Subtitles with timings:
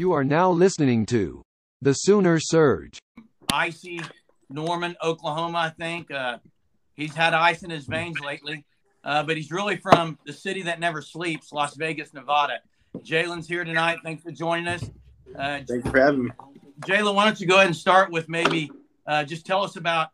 [0.00, 1.42] You are now listening to
[1.82, 2.98] the Sooner Surge.
[3.52, 4.00] Icy
[4.48, 6.10] Norman, Oklahoma, I think.
[6.10, 6.38] Uh,
[6.94, 8.64] he's had ice in his veins lately,
[9.04, 12.60] uh, but he's really from the city that never sleeps, Las Vegas, Nevada.
[13.00, 13.98] Jalen's here tonight.
[14.02, 14.82] Thanks for joining us.
[15.38, 16.30] Uh, Thank you for having me.
[16.86, 18.70] Jalen, why don't you go ahead and start with maybe
[19.06, 20.08] uh, just tell us about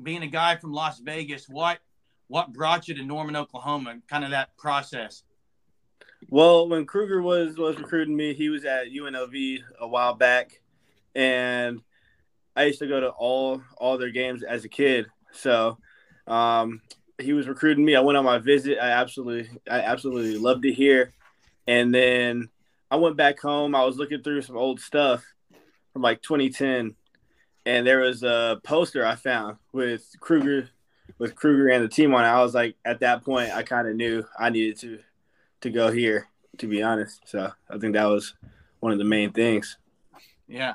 [0.00, 1.48] being a guy from Las Vegas.
[1.48, 1.80] What
[2.28, 3.96] what brought you to Norman, Oklahoma?
[4.08, 5.23] Kind of that process.
[6.28, 10.60] Well, when Kruger was was recruiting me, he was at UNLV a while back,
[11.14, 11.80] and
[12.56, 15.06] I used to go to all all their games as a kid.
[15.32, 15.78] So
[16.26, 16.80] um,
[17.20, 17.96] he was recruiting me.
[17.96, 18.78] I went on my visit.
[18.80, 21.12] I absolutely I absolutely loved it here.
[21.66, 22.48] And then
[22.90, 23.74] I went back home.
[23.74, 25.24] I was looking through some old stuff
[25.92, 26.94] from like 2010,
[27.66, 30.70] and there was a poster I found with Kruger
[31.18, 32.28] with Kruger and the team on it.
[32.28, 34.98] I was like, at that point, I kind of knew I needed to
[35.64, 36.28] to go here.
[36.58, 38.34] To be honest, so I think that was
[38.78, 39.76] one of the main things.
[40.46, 40.74] Yeah.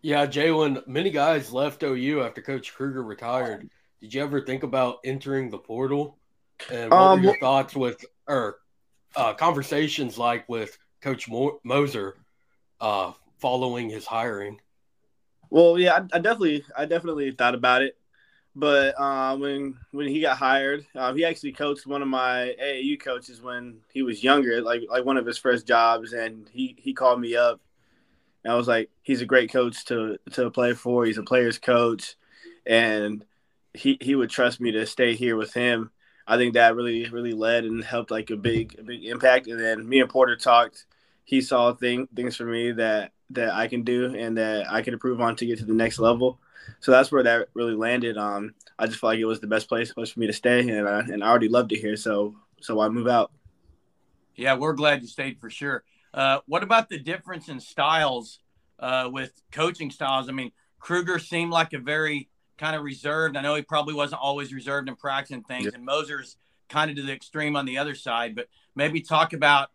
[0.00, 3.68] Yeah, Jalen, many guys left OU after Coach Kruger retired.
[4.00, 6.16] Did you ever think about entering the portal?
[6.70, 8.56] And what um, were your thoughts with or
[9.14, 12.16] uh, conversations like with Coach Mo- Moser
[12.80, 14.60] uh, following his hiring?
[15.50, 17.98] Well, yeah, I, I, definitely, I definitely thought about it,
[18.54, 23.00] but uh, when when he got hired, uh, he actually coached one of my AAU
[23.00, 26.92] coaches when he was younger, like like one of his first jobs, and he he
[26.92, 27.60] called me up,
[28.44, 31.04] and I was like, he's a great coach to to play for.
[31.04, 32.16] He's a player's coach,
[32.66, 33.24] and
[33.74, 35.90] he he would trust me to stay here with him
[36.26, 39.48] I think that really really led and helped like a big a big impact.
[39.48, 40.86] And then me and Porter talked.
[41.24, 44.94] He saw thing, things for me that that I can do and that I can
[44.94, 46.40] improve on to get to the next level.
[46.80, 48.16] So that's where that really landed.
[48.18, 50.88] Um, I just felt like it was the best place, for me to stay, and
[50.88, 51.96] I, and I already loved it here.
[51.96, 53.30] So so I move out.
[54.34, 55.84] Yeah, we're glad you stayed for sure.
[56.14, 58.38] Uh, what about the difference in styles
[58.78, 60.28] uh, with coaching styles?
[60.28, 62.28] I mean, Kruger seemed like a very
[62.58, 63.36] kind of reserved.
[63.36, 66.36] I know he probably wasn't always reserved in practice and things, and Moser's
[66.68, 68.34] kind of to the extreme on the other side.
[68.34, 69.70] But maybe talk about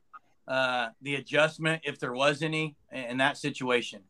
[0.47, 4.01] uh, the adjustment, if there was any, in that situation.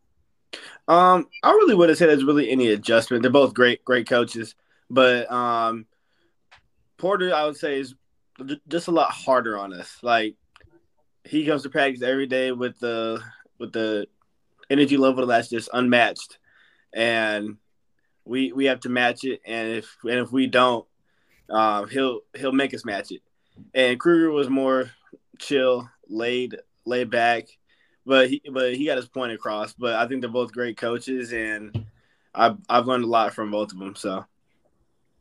[0.87, 3.21] Um, I really wouldn't say there's really any adjustment.
[3.21, 4.55] They're both great, great coaches,
[4.89, 5.85] but um,
[6.97, 7.93] Porter, I would say, is
[8.67, 9.97] just a lot harder on us.
[10.01, 10.35] Like
[11.23, 13.21] he comes to practice every day with the
[13.59, 14.07] with the
[14.69, 16.39] energy level that's just unmatched,
[16.93, 17.57] and
[18.25, 20.85] we we have to match it, and if and if we don't,
[21.49, 23.21] um, he'll he'll make us match it.
[23.73, 24.91] And Kruger was more
[25.39, 27.47] chill, laid laid back,
[28.07, 29.73] but he but he got his point across.
[29.73, 31.85] But I think they're both great coaches, and
[32.33, 33.95] I've I've learned a lot from both of them.
[33.95, 34.25] So,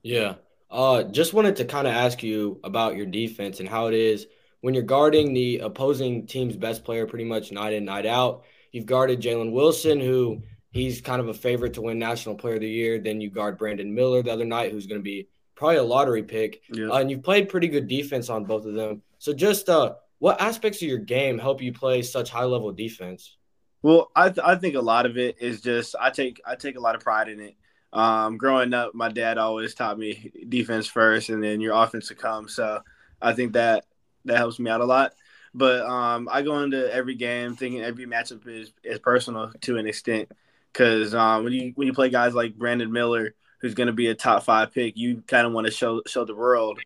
[0.03, 0.37] yeah.
[0.71, 4.27] Uh, just wanted to kind of ask you about your defense and how it is
[4.63, 8.45] when you're guarding the opposing team's best player pretty much night in, night out.
[8.73, 10.43] You've guarded Jalen Wilson, who
[10.77, 12.99] He's kind of a favorite to win National Player of the Year.
[12.99, 16.23] Then you guard Brandon Miller the other night, who's going to be probably a lottery
[16.23, 16.61] pick.
[16.71, 16.89] Yeah.
[16.89, 19.01] Uh, and you've played pretty good defense on both of them.
[19.19, 23.37] So just uh, what aspects of your game help you play such high level defense?
[23.83, 26.77] Well, I, th- I think a lot of it is just I take I take
[26.77, 27.55] a lot of pride in it.
[27.93, 32.15] Um, growing up, my dad always taught me defense first, and then your offense to
[32.15, 32.49] come.
[32.49, 32.81] So
[33.23, 33.85] I think that
[34.25, 35.13] that helps me out a lot.
[35.55, 39.87] But um, I go into every game thinking every matchup is, is personal to an
[39.87, 40.31] extent
[40.73, 44.09] because um, when you when you play guys like Brandon Miller, who's going to be
[44.09, 46.79] a top five pick, you kind of want to show show the world,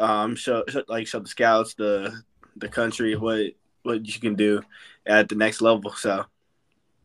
[0.00, 2.20] um, show, show, like show the scouts, the
[2.56, 4.62] the country what what you can do
[5.06, 5.92] at the next level.
[5.92, 6.24] So,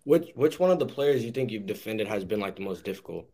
[0.03, 2.83] which which one of the players you think you've defended has been like the most
[2.83, 3.25] difficult?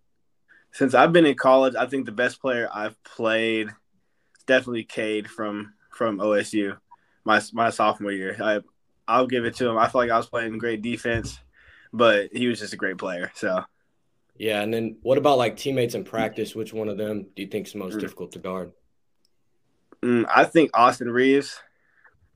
[0.71, 5.29] Since I've been in college, I think the best player I've played is definitely Cade
[5.29, 6.77] from from OSU,
[7.23, 8.37] my my sophomore year.
[8.41, 8.61] I
[9.07, 9.77] I'll give it to him.
[9.77, 11.39] I feel like I was playing great defense
[11.95, 13.31] but he was just a great player.
[13.35, 13.63] So,
[14.37, 14.61] yeah.
[14.61, 16.53] And then what about like teammates in practice?
[16.53, 18.01] Which one of them do you think is most mm.
[18.01, 18.73] difficult to guard?
[20.03, 21.57] Mm, I think Austin Reaves,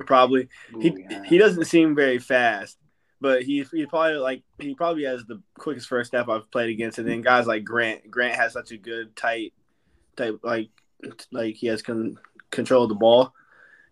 [0.06, 0.50] probably.
[0.76, 1.24] Ooh, he yeah.
[1.24, 2.78] he doesn't seem very fast,
[3.22, 7.00] but he he probably like he probably has the quickest first step I've played against.
[7.00, 9.54] And then guys like Grant, Grant has such a good tight,
[10.16, 10.70] tight like
[11.32, 12.20] like he has con-
[12.52, 13.34] control of the ball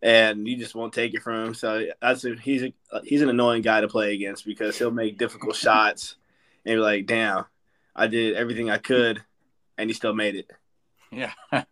[0.01, 1.54] and you just won't take it from him.
[1.54, 5.18] So that's a, he's a, he's an annoying guy to play against because he'll make
[5.18, 6.15] difficult shots
[6.65, 7.45] and be like, "Damn,
[7.95, 9.24] I did everything I could,
[9.77, 10.51] and he still made it."
[11.12, 11.33] Yeah.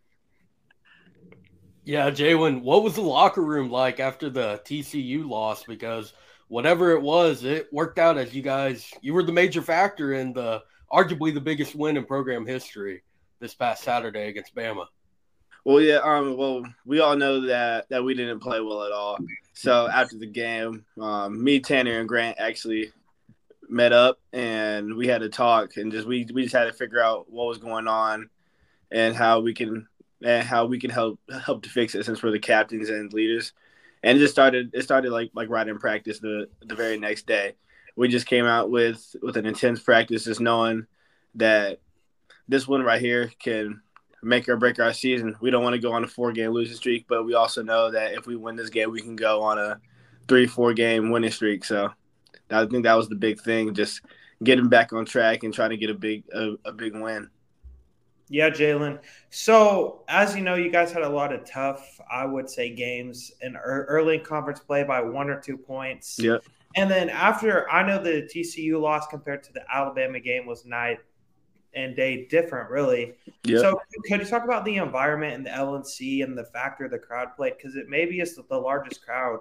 [1.85, 5.63] yeah, Jalen, what was the locker room like after the TCU loss?
[5.63, 6.13] Because
[6.47, 8.91] whatever it was, it worked out as you guys.
[9.01, 13.03] You were the major factor in the arguably the biggest win in program history
[13.39, 14.87] this past Saturday against Bama.
[15.63, 15.97] Well, yeah.
[15.97, 16.37] Um.
[16.37, 19.17] Well, we all know that that we didn't play well at all.
[19.53, 22.91] So after the game, um, me, Tanner, and Grant actually
[23.69, 27.01] met up and we had to talk and just we we just had to figure
[27.01, 28.29] out what was going on
[28.91, 29.87] and how we can
[30.25, 33.53] and how we can help help to fix it since we're the captains and leaders.
[34.03, 37.27] And it just started it started like like right in practice the the very next
[37.27, 37.53] day.
[37.95, 40.87] We just came out with with an intense practice, just knowing
[41.35, 41.79] that
[42.47, 43.81] this one right here can
[44.23, 45.35] make or break our season.
[45.39, 47.91] We don't want to go on a four game losing streak, but we also know
[47.91, 49.79] that if we win this game, we can go on a
[50.27, 51.63] three four game winning streak.
[51.63, 51.91] So
[52.49, 54.01] I think that was the big thing, just
[54.43, 57.29] getting back on track and trying to get a big a, a big win.
[58.27, 58.99] Yeah, Jalen.
[59.29, 63.31] So, as you know, you guys had a lot of tough, I would say, games
[63.41, 66.17] in early conference play by one or two points.
[66.19, 66.43] Yep.
[66.75, 70.99] And then after, I know the TCU loss compared to the Alabama game was night
[71.75, 73.13] and day different, really.
[73.43, 73.61] Yep.
[73.61, 76.99] So, could you talk about the environment and the LNC and the factor of the
[76.99, 77.53] crowd played?
[77.57, 79.39] Because it maybe is the largest crowd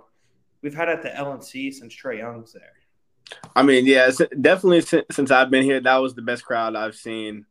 [0.61, 2.73] we've had at the LNC since Trae Young's there.
[3.57, 4.11] I mean, yeah,
[4.43, 7.47] definitely since I've been here, that was the best crowd I've seen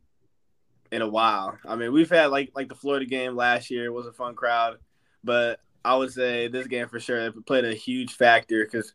[0.93, 1.57] in a while.
[1.65, 4.77] I mean, we've had like like the Florida game last year was a fun crowd,
[5.23, 8.93] but I would say this game for sure played a huge factor because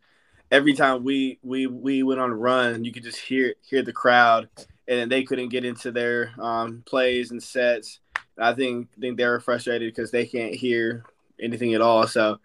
[0.52, 3.92] every time we we we went on a run, you could just hear hear the
[3.92, 4.48] crowd,
[4.86, 7.98] and they couldn't get into their um, plays and sets.
[8.38, 11.04] I think think they were frustrated because they can't hear
[11.40, 12.06] anything at all.
[12.06, 12.38] So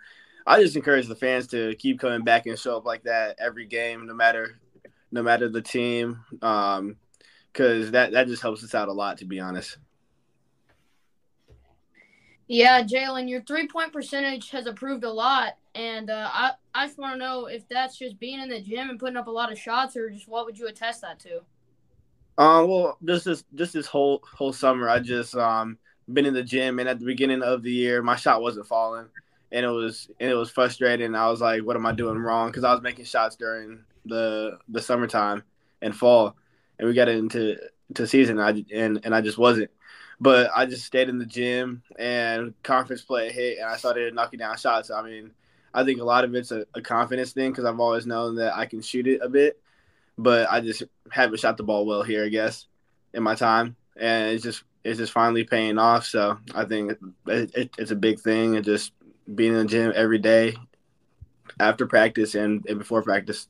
[0.48, 3.68] I just encourage the fans to keep coming back and show up like that every
[3.68, 4.60] game, no matter
[5.12, 6.26] no matter the team,
[7.54, 9.78] because that that just helps us out a lot, to be honest.
[12.48, 16.98] Yeah, Jalen, your three point percentage has improved a lot, and uh, I I just
[16.98, 19.52] want to know if that's just being in the gym and putting up a lot
[19.52, 21.42] of shots, or just what would you attest that to?
[22.38, 25.78] Um, well, just this just this whole whole summer, I just um
[26.12, 29.08] been in the gym, and at the beginning of the year, my shot wasn't falling
[29.54, 31.16] and it was and it was frustrating.
[31.16, 32.50] I was like, what am I doing wrong?
[32.50, 35.44] Because I was making shots during the the summertime
[35.82, 36.36] and fall,
[36.80, 37.58] and we got into
[37.96, 38.40] to season.
[38.40, 39.72] I and and I just wasn't.
[40.20, 44.40] But I just stayed in the gym and conference play hit, and I started knocking
[44.40, 44.90] down shots.
[44.92, 45.32] I mean,
[45.74, 48.56] I think a lot of it's a, a confidence thing because I've always known that
[48.56, 49.60] I can shoot it a bit,
[50.18, 52.68] but I just haven't shot the ball well here, I guess,
[53.14, 56.06] in my time, and it's just it's just finally paying off.
[56.06, 56.92] So I think
[57.28, 58.94] it, it, it's a big thing, and just
[59.34, 60.56] being in the gym every day
[61.60, 63.48] after practice and, and before practice.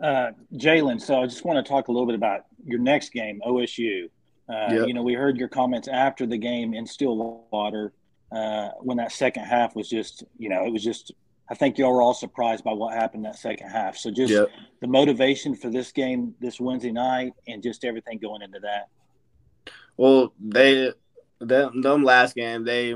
[0.00, 3.40] Uh, Jalen, so I just want to talk a little bit about your next game,
[3.46, 4.08] OSU.
[4.48, 4.86] Uh, yep.
[4.88, 7.92] You know, we heard your comments after the game in Stillwater
[8.32, 11.12] uh, when that second half was just, you know, it was just.
[11.50, 13.96] I think y'all were all surprised by what happened that second half.
[13.96, 14.50] So just yep.
[14.82, 18.88] the motivation for this game this Wednesday night and just everything going into that.
[19.96, 20.92] Well, they
[21.40, 22.94] them, them last game they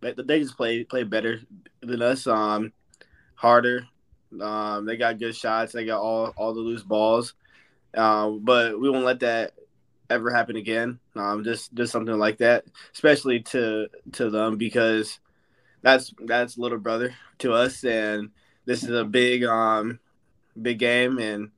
[0.00, 1.40] they just play play better
[1.80, 2.28] than us.
[2.28, 2.72] Um,
[3.34, 3.88] harder.
[4.40, 5.72] Um, they got good shots.
[5.72, 7.34] They got all all the loose balls.
[7.94, 9.52] Um, but we won't let that
[10.10, 10.98] ever happen again.
[11.14, 15.18] Um, just just something like that, especially to to them because
[15.82, 18.30] that's that's little brother to us, and
[18.64, 19.98] this is a big um
[20.60, 21.50] big game, and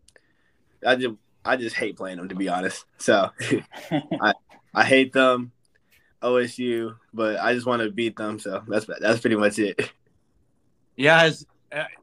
[0.87, 1.15] I just
[1.45, 2.85] I just hate playing them to be honest.
[2.99, 3.31] So
[3.91, 4.35] I
[4.75, 5.53] I hate them.
[6.23, 8.39] OSU, but I just want to beat them.
[8.39, 9.91] So that's that's pretty much it.
[10.97, 11.47] Yeah, as,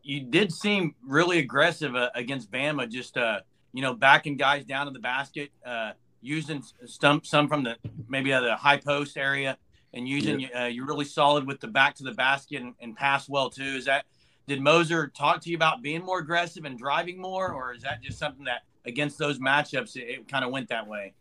[0.03, 2.89] you did seem really aggressive uh, against Bama.
[2.89, 3.42] Just uh,
[3.74, 7.77] you know, backing guys down to the basket, uh, using some some from the
[8.08, 9.58] maybe the high post area,
[9.94, 10.63] and using yeah.
[10.63, 13.63] Uh, you're really solid with the back to the basket and, and pass well too.
[13.63, 14.06] Is that
[14.48, 18.01] did Moser talk to you about being more aggressive and driving more, or is that
[18.01, 21.13] just something that against those matchups it, it kind of went that way?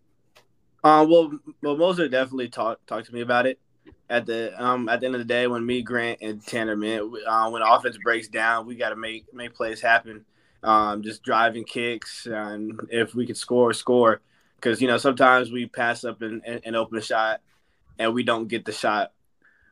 [0.85, 1.31] Uh, well,
[1.63, 3.59] well, Moser definitely talked talked to me about it
[4.13, 7.01] at the um at the end of the day when me, Grant, and Tanner met.
[7.27, 10.27] Uh, when offense breaks down, we got to make make plays happen.
[10.63, 14.21] Um, just driving kicks, and if we could score, score.
[14.57, 17.41] Because you know sometimes we pass up and, and, open a shot,
[17.99, 19.13] and we don't get the shot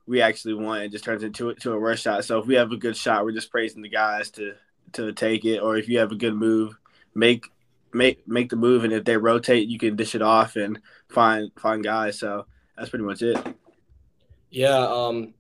[0.06, 0.84] we actually want.
[0.84, 2.24] It just turns into to a rush shot.
[2.24, 4.54] So if we have a good shot, we're just praising the guys to
[4.94, 5.58] to take it.
[5.58, 6.76] Or if you have a good move,
[7.14, 7.44] make
[7.92, 11.52] make make the move, and if they rotate, you can dish it off and find
[11.58, 12.18] find guys.
[12.18, 13.36] So that's pretty much it.
[14.50, 15.34] Yeah, um,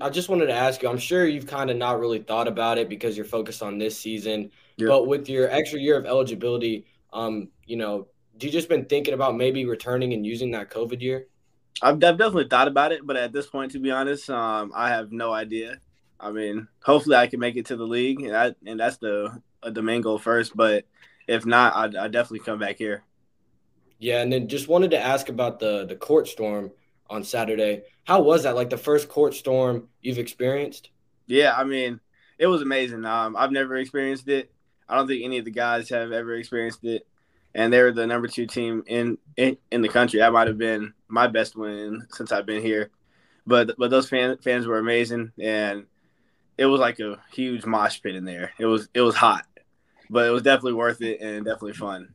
[0.00, 0.88] I just wanted to ask you.
[0.88, 3.98] I'm sure you've kind of not really thought about it because you're focused on this
[3.98, 4.50] season.
[4.78, 9.14] But with your extra year of eligibility, um, you know, do you just been thinking
[9.14, 11.26] about maybe returning and using that COVID year?
[11.82, 14.88] I've, I've definitely thought about it, but at this point, to be honest, um, I
[14.88, 15.80] have no idea.
[16.18, 19.40] I mean, hopefully, I can make it to the league, and, I, and that's the
[19.62, 20.56] the main goal first.
[20.56, 20.84] But
[21.26, 23.04] if not, I'd definitely come back here.
[23.98, 26.72] Yeah, and then just wanted to ask about the the court storm.
[27.10, 27.82] On Saturday.
[28.04, 28.54] How was that?
[28.54, 30.90] Like the first court storm you've experienced?
[31.26, 32.00] Yeah, I mean,
[32.38, 33.04] it was amazing.
[33.04, 34.50] Um, I've never experienced it.
[34.88, 37.06] I don't think any of the guys have ever experienced it.
[37.54, 40.20] And they were the number two team in, in, in the country.
[40.20, 42.90] That might have been my best win since I've been here.
[43.46, 45.86] But but those fan, fans were amazing, and
[46.56, 48.52] it was like a huge mosh pit in there.
[48.58, 49.46] It was it was hot,
[50.08, 52.14] but it was definitely worth it and definitely fun.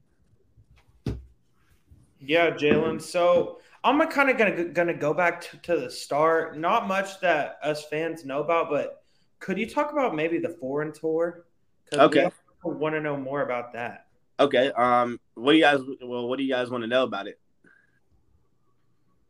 [2.21, 3.01] Yeah, Jalen.
[3.01, 6.58] So I'm kind of gonna gonna go back to, to the start.
[6.58, 9.04] Not much that us fans know about, but
[9.39, 11.46] could you talk about maybe the foreign tour?
[11.94, 12.30] Okay.
[12.63, 14.08] Want to know more about that?
[14.39, 14.72] Okay.
[14.72, 15.20] Um.
[15.36, 15.82] What do you guys?
[16.01, 17.39] Well, what do you guys want to know about it?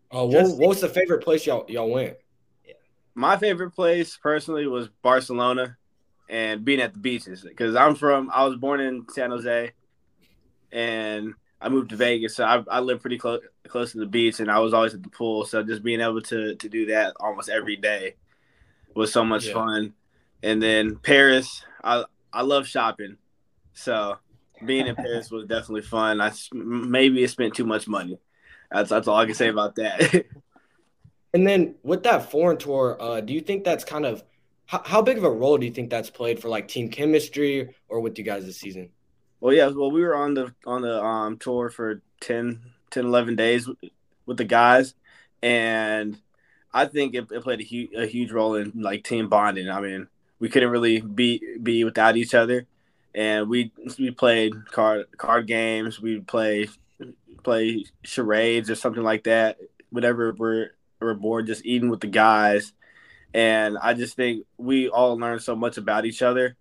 [0.09, 2.15] Oh, uh, what, what was the favorite place y'all y'all went?
[3.13, 5.75] My favorite place personally was Barcelona,
[6.29, 8.31] and being at the beaches because I'm from.
[8.33, 9.73] I was born in San Jose,
[10.71, 14.39] and I moved to Vegas, so I, I live pretty close close to the beach,
[14.39, 15.45] and I was always at the pool.
[15.45, 18.15] So just being able to to do that almost every day
[18.93, 19.53] was so much yeah.
[19.53, 19.93] fun.
[20.43, 23.17] And then Paris, I I love shopping,
[23.73, 24.17] so
[24.65, 26.21] being in Paris was definitely fun.
[26.21, 28.19] I maybe I spent too much money.
[28.71, 30.25] That's that's all I can say about that.
[31.33, 34.23] and then with that foreign tour, uh, do you think that's kind of
[34.65, 37.75] how, how big of a role do you think that's played for like team chemistry
[37.87, 38.89] or with you guys this season?
[39.45, 43.35] Well, yeah, well we were on the on the um tour for 10, 10 11
[43.35, 43.77] days with,
[44.25, 44.95] with the guys,
[45.43, 46.19] and
[46.73, 49.69] I think it, it played a huge a huge role in like team bonding.
[49.69, 50.07] I mean,
[50.39, 52.65] we couldn't really be be without each other,
[53.13, 56.01] and we we played card card games.
[56.01, 56.67] We play
[57.43, 59.59] play charades or something like that.
[59.91, 62.73] Whatever we're we're bored, just eating with the guys,
[63.31, 66.57] and I just think we all learned so much about each other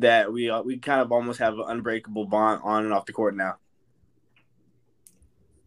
[0.00, 3.12] that we uh, we kind of almost have an unbreakable bond on and off the
[3.12, 3.56] court now.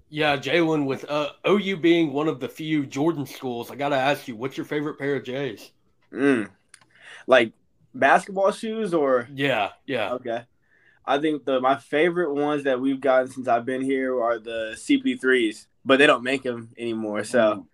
[0.09, 3.95] Yeah, Jalen, with uh, OU being one of the few Jordan schools, I got to
[3.95, 5.71] ask you, what's your favorite pair of J's?
[6.13, 6.49] Mm.
[7.25, 7.53] Like
[7.95, 9.27] basketball shoes or?
[9.33, 10.13] Yeah, yeah.
[10.13, 10.43] Okay.
[11.05, 14.73] I think the my favorite ones that we've gotten since I've been here are the
[14.75, 17.23] CP3s, but they don't make them anymore.
[17.23, 17.65] So, mm.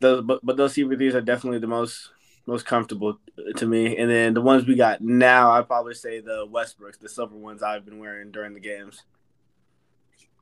[0.00, 2.10] those but, but those CP3s are definitely the most
[2.48, 3.18] most comfortable
[3.56, 3.98] to me.
[3.98, 7.62] And then the ones we got now, I'd probably say the Westbrooks, the silver ones
[7.62, 9.04] I've been wearing during the games.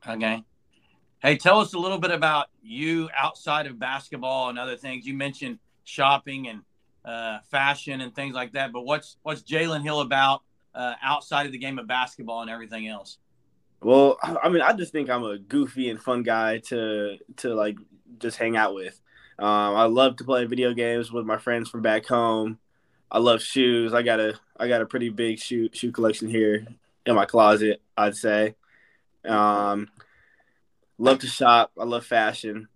[0.07, 0.41] Okay.
[1.19, 5.05] Hey, tell us a little bit about you outside of basketball and other things.
[5.05, 6.61] You mentioned shopping and
[7.03, 11.51] uh, fashion and things like that, but what's what's Jalen Hill about uh, outside of
[11.51, 13.17] the game of basketball and everything else?
[13.81, 17.77] Well, I mean, I just think I'm a goofy and fun guy to to like
[18.17, 19.01] just hang out with.
[19.39, 22.57] Um, I love to play video games with my friends from back home.
[23.11, 23.93] I love shoes.
[23.93, 26.65] I got a I got a pretty big shoe shoe collection here
[27.05, 27.81] in my closet.
[27.95, 28.55] I'd say.
[29.23, 29.89] Um,
[30.97, 31.71] love to shop.
[31.79, 32.67] I love fashion.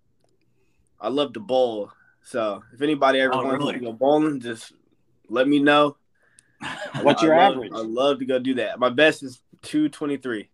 [1.00, 1.90] I love to bowl.
[2.22, 3.74] So if anybody ever oh, wants really?
[3.74, 4.72] to go bowling, just
[5.28, 5.96] let me know.
[7.02, 7.72] What's your I average?
[7.74, 8.78] I love to go do that.
[8.78, 10.48] My best is two twenty three.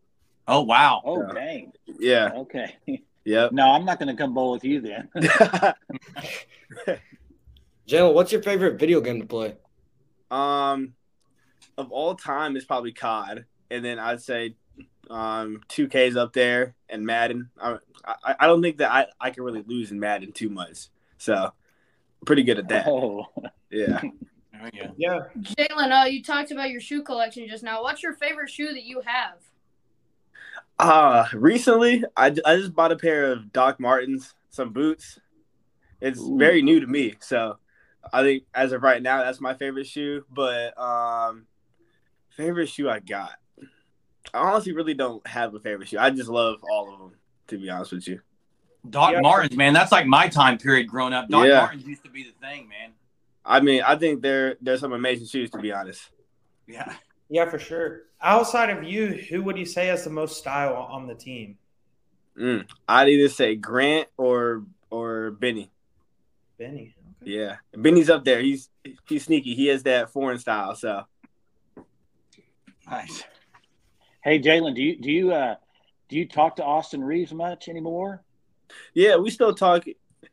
[0.47, 1.03] Oh wow!
[1.05, 1.73] Oh dang!
[1.99, 2.31] Yeah.
[2.35, 2.79] Okay.
[3.29, 3.53] Yep.
[3.53, 5.11] No, I'm not going to come bowl with you then.
[7.87, 9.55] Jalen, what's your favorite video game to play?
[10.31, 10.95] Um,
[11.77, 14.57] of all time, it's probably COD, and then I'd say
[15.11, 17.51] um 2K's up there and Madden.
[17.61, 20.89] I, I, I don't think that I, I can really lose in Madden too much,
[21.19, 21.53] so
[22.25, 22.87] pretty good at that.
[22.89, 23.27] Oh.
[23.71, 24.01] Yeah.
[24.73, 24.91] yeah.
[24.97, 25.21] Yeah.
[25.39, 27.83] Jalen, uh, you talked about your shoe collection just now.
[27.83, 29.37] What's your favorite shoe that you have?
[30.79, 35.19] Uh, recently, I, I just bought a pair of Doc Martens, some boots.
[36.01, 36.39] It's Ooh.
[36.39, 37.59] very new to me, so
[38.13, 40.25] I think as of right now, that's my favorite shoe.
[40.31, 41.47] But um,
[42.31, 43.33] favorite shoe I got,
[44.33, 45.99] I honestly really don't have a favorite shoe.
[45.99, 47.13] I just love all of them,
[47.49, 48.21] to be honest with you.
[48.89, 49.21] Doc yeah.
[49.21, 51.29] Martens, man, that's like my time period growing up.
[51.29, 51.61] Doc yeah.
[51.61, 52.93] Martens used to be the thing, man.
[53.45, 56.09] I mean, I think they're they're some amazing shoes, to be honest.
[56.67, 56.95] Yeah.
[57.29, 58.03] Yeah, for sure.
[58.21, 61.59] Outside of you, who would you say has the most style on the team?
[62.39, 65.71] Mm, I'd either say Grant or or Benny.
[66.59, 66.95] Benny.
[67.23, 67.33] Okay.
[67.33, 68.41] Yeah, Benny's up there.
[68.41, 68.71] He's
[69.07, 69.55] he's sneaky.
[69.55, 70.75] He has that foreign style.
[70.75, 71.05] So
[72.89, 73.25] nice.
[74.23, 75.57] Hey, Jalen, do you do you uh
[76.09, 78.23] do you talk to Austin Reaves much anymore?
[78.95, 79.85] Yeah, we still talk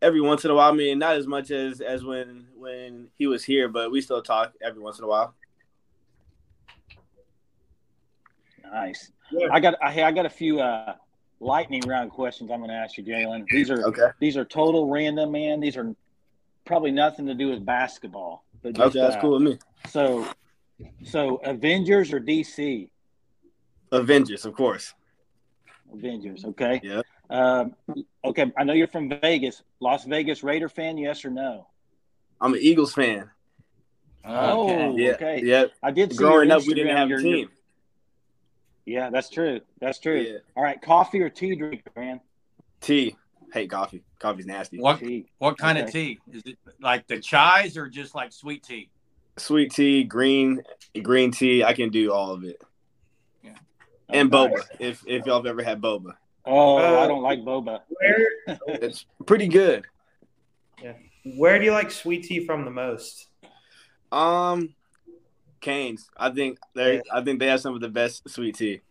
[0.02, 0.72] every once in a while.
[0.72, 4.22] I mean, not as much as as when when he was here, but we still
[4.22, 5.36] talk every once in a while.
[8.72, 9.12] Nice.
[9.32, 9.48] Yeah.
[9.52, 10.96] I got I, I got a few uh,
[11.40, 13.46] lightning round questions I'm going to ask you, Jalen.
[13.50, 14.10] These are okay.
[14.20, 15.60] These are total random, man.
[15.60, 15.96] These are
[16.66, 18.44] probably nothing to do with basketball.
[18.64, 19.60] Just, okay, that's uh, cool with me.
[19.90, 20.28] So,
[21.04, 22.90] so Avengers or DC?
[23.92, 24.94] Avengers, of course.
[25.94, 26.44] Avengers.
[26.46, 26.82] Okay.
[26.84, 27.02] Yeah.
[27.30, 27.76] Um,
[28.24, 29.62] okay, I know you're from Vegas.
[29.80, 31.68] Las Vegas Raider fan, yes or no?
[32.42, 33.30] I'm an Eagles fan.
[34.24, 35.04] Oh, okay.
[35.04, 35.42] Yeah, okay.
[35.44, 35.66] Yeah.
[35.84, 36.64] I did see growing up.
[36.66, 37.50] We didn't have a team.
[38.86, 39.62] Yeah, that's true.
[39.80, 40.20] That's true.
[40.20, 40.38] Yeah.
[40.56, 42.22] All right, coffee or tea drinker, man?
[42.82, 43.16] Tea.
[43.54, 44.04] Hate coffee.
[44.20, 44.80] Coffee's nasty.
[44.80, 45.28] What tea.
[45.38, 45.88] what kind okay.
[45.88, 46.20] of tea?
[46.32, 48.90] Is it like the chais or just like sweet tea?
[49.38, 50.62] Sweet tea, green
[51.02, 51.64] green tea.
[51.64, 52.62] I can do all of it.
[53.44, 53.56] Yeah.
[54.10, 54.58] And oh, boba.
[54.58, 54.68] Nice.
[54.80, 56.16] If if y'all have ever had boba.
[56.46, 57.82] Oh, uh, I don't like boba.
[57.88, 58.28] Where
[58.68, 59.86] it's pretty good.
[60.82, 60.94] Yeah.
[61.38, 63.28] Where do you like sweet tea from the most?
[64.12, 64.76] Um,
[65.66, 66.08] Canes.
[66.16, 67.02] I think they.
[67.12, 68.82] I think they have some of the best sweet tea.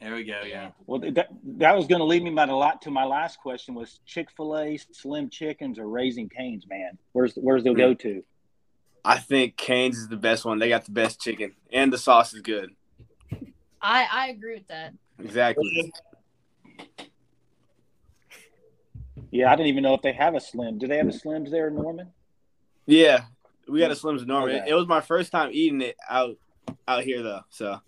[0.00, 0.42] There we go.
[0.46, 0.70] Yeah.
[0.86, 3.74] Well, that, that was going to lead me by a lot to my last question
[3.74, 6.66] was Chick Fil A, Slim Chickens, or Raising Canes.
[6.68, 7.78] Man, where's where's the hmm.
[7.78, 8.22] go to?
[9.04, 10.58] I think Canes is the best one.
[10.58, 12.70] They got the best chicken, and the sauce is good.
[13.80, 14.92] I I agree with that.
[15.18, 15.92] Exactly.
[19.30, 20.78] Yeah, I didn't even know if they have a Slim.
[20.78, 22.12] Do they have a Slims there, Norman?
[22.86, 23.24] Yeah,
[23.68, 24.56] we got a Slims Norman.
[24.56, 24.70] Okay.
[24.70, 26.36] It was my first time eating it out
[26.86, 27.80] out here though, so.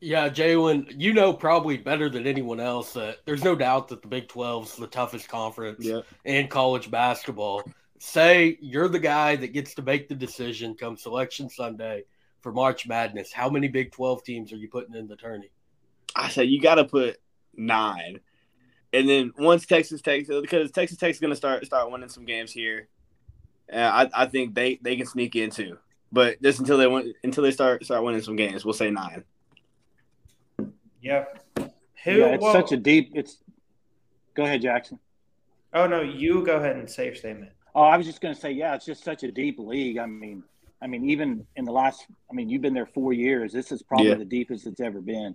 [0.00, 4.08] Yeah, Jalen, you know probably better than anyone else that there's no doubt that the
[4.08, 6.04] Big 12 is the toughest conference yep.
[6.26, 7.62] in college basketball.
[7.98, 12.04] Say you're the guy that gets to make the decision come selection Sunday
[12.42, 13.32] for March Madness.
[13.32, 15.50] How many Big 12 teams are you putting in the tourney?
[16.14, 17.16] I said you got to put
[17.56, 18.20] nine.
[18.92, 22.26] And then once Texas takes because Texas Tech is going to start start winning some
[22.26, 22.86] games here, and
[23.72, 25.78] I, I think they, they can sneak in too.
[26.12, 29.24] But just until they win, until they start start winning some games, we'll say nine.
[31.02, 31.42] Yep.
[31.56, 32.12] Who?
[32.12, 33.12] Yeah, it's well, such a deep.
[33.14, 33.38] It's.
[34.34, 34.98] Go ahead, Jaxon.
[35.72, 37.50] Oh no, you go ahead and say your statement.
[37.74, 39.98] Oh, I was just going to say, yeah, it's just such a deep league.
[39.98, 40.44] I mean,
[40.80, 43.52] I mean, even in the last, I mean, you've been there four years.
[43.52, 44.14] This is probably yeah.
[44.14, 45.34] the deepest it's ever been.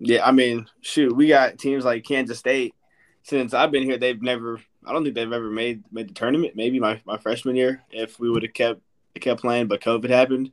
[0.00, 2.74] Yeah, I mean, shoot, we got teams like Kansas State.
[3.22, 4.60] Since I've been here, they've never.
[4.84, 6.56] I don't think they've ever made made the tournament.
[6.56, 8.80] Maybe my, my freshman year, if we would have kept
[9.20, 10.52] kept playing, but COVID happened.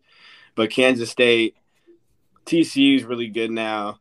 [0.55, 1.55] But Kansas State,
[2.45, 3.99] TCU is really good now.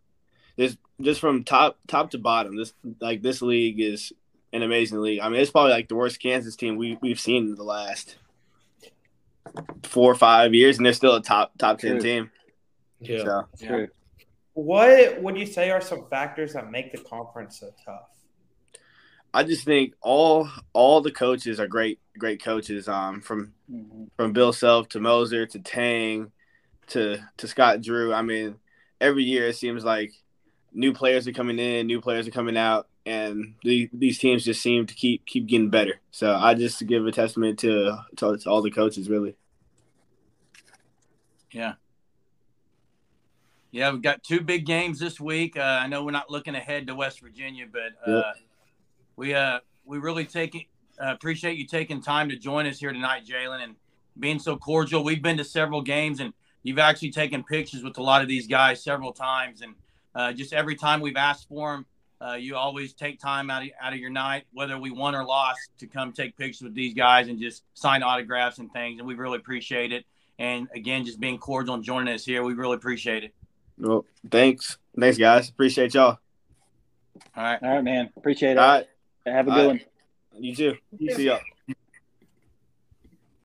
[0.57, 2.57] This just from top top to bottom.
[2.57, 4.13] This like this league is
[4.53, 5.21] an amazing league.
[5.21, 8.17] I mean, it's probably like the worst Kansas team we we've seen in the last
[9.83, 12.31] four or five years, and they're still a top top ten team.
[13.01, 13.87] Yeah, so, yeah.
[14.55, 18.09] What would you say are some factors that make the conference so tough?
[19.37, 22.89] I just think all all the coaches are great great coaches.
[22.89, 24.05] Um, from mm-hmm.
[24.17, 26.33] from Bill Self to Moser to Tang
[26.89, 28.15] to to Scott Drew.
[28.15, 28.57] I mean,
[28.99, 30.13] every year it seems like
[30.73, 34.63] new players are coming in, new players are coming out, and the, these teams just
[34.63, 36.01] seem to keep keep getting better.
[36.13, 39.37] So I just give a testament to, to, to all the coaches, really.
[41.53, 41.75] Yeah.
[43.71, 45.59] Yeah, we've got two big games this week.
[45.59, 48.37] Uh, I know we're not looking ahead to West Virginia, but uh, yep.
[49.17, 50.69] We uh, we really take
[51.01, 53.77] uh, appreciate you taking time to join us here tonight, Jalen, and
[54.19, 55.05] being so cordial.
[55.05, 58.47] We've been to several games, and you've actually taken pictures with a lot of these
[58.47, 59.75] guys several times, and
[60.15, 61.87] uh, just every time we've asked for them,
[62.21, 65.25] uh, you always take time out of, out of your night, whether we won or
[65.25, 68.99] lost, to come take pictures with these guys and just sign autographs and things.
[68.99, 70.07] And we really appreciate it.
[70.39, 73.35] And again, just being cordial and joining us here, we really appreciate it.
[73.79, 74.79] Well, thanks.
[74.99, 75.51] Thanks, guys.
[75.51, 76.19] Appreciate y'all.
[77.37, 77.63] All right.
[77.63, 78.11] All right, man.
[78.17, 78.59] Appreciate it.
[78.59, 78.87] All right.
[79.27, 79.67] Have a good right.
[79.67, 79.81] one.
[80.39, 80.77] You too.
[81.15, 81.41] See y'all.